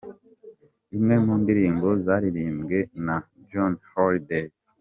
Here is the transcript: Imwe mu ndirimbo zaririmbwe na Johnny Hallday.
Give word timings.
Imwe 0.97 1.15
mu 1.23 1.33
ndirimbo 1.41 1.87
zaririmbwe 2.05 2.79
na 3.05 3.15
Johnny 3.49 3.79
Hallday. 3.91 4.47